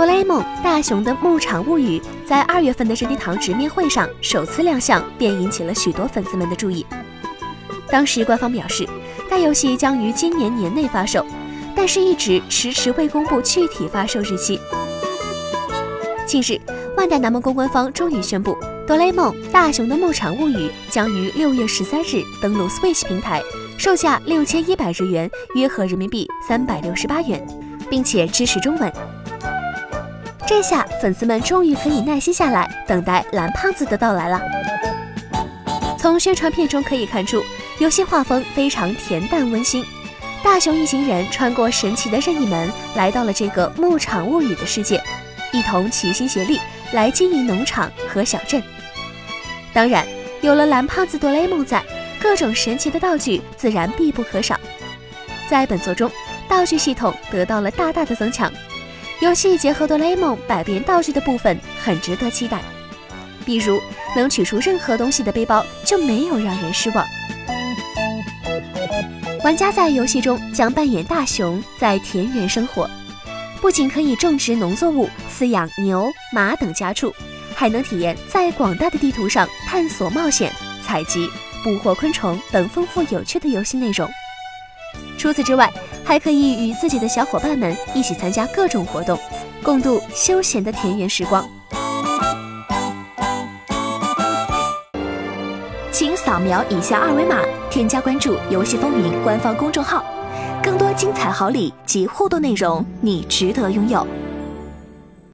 [0.00, 6.86] 哆啦 A 梦大雄的牧场物语》在二月份的任天堂直面会上首次亮相，便引起了许多粉丝们的注意。
[7.90, 8.88] 当时官方表示，
[9.28, 11.22] 该游戏将于今年年内发售，
[11.76, 14.58] 但是一直迟迟未公布具体发售日期。
[16.26, 16.58] 近日，
[16.96, 18.52] 万代南梦宫官方终于宣布，
[18.86, 20.56] 《哆啦 A 梦：大雄的牧场物语》
[20.88, 23.42] 将于六月十三日登陆 Switch 平台，
[23.76, 27.46] 售价六千一百日元，约合人民币三百六十八元，
[27.90, 28.90] 并且支持中文。
[30.50, 34.42] 这下粉丝们终于可以耐心下来，等待蓝胖子的到来了。
[35.96, 37.40] 从宣传片中可以看出，
[37.78, 39.84] 游戏画风非常恬淡温馨。
[40.42, 45.00] 大雄一行人穿过神奇的任意门，来到了这个牧场物语的世界，
[45.52, 46.58] 一同齐心协力
[46.90, 48.60] 来经营农场和小镇。
[49.72, 50.04] 当然，
[50.40, 51.80] 有了蓝胖子哆啦 A 梦在，
[52.20, 54.58] 各种神奇的道具自然必不可少。
[55.48, 56.10] 在本作中，
[56.48, 58.52] 道具系统得到了大大的增强，
[59.20, 62.60] 游戏结合哆啦 A 梦百变道具的部分很值得期待。
[63.44, 63.80] 比如
[64.14, 67.04] 能取出任何东西的背包就没有让人失望。
[69.42, 72.88] 玩家在游戏中将扮演大熊，在田园生活，
[73.60, 77.12] 不仅可以种植农作物、饲养牛、马等家畜，
[77.54, 80.52] 还能体验在广大的地图上探索、冒险、
[80.86, 81.28] 采集、
[81.64, 84.08] 捕获昆虫等丰富有趣的游戏内容。
[85.18, 85.70] 除此之外，
[86.04, 89.18] 还可以与自己的小伙伴们一起参加各种活动，
[89.62, 91.44] 共度休闲的田园时光。
[95.92, 100.02] 请扫描以下二维码，添加关注“游戏风云”官方公众号，
[100.62, 104.06] 更多精彩好礼及互动内容，你值得拥有。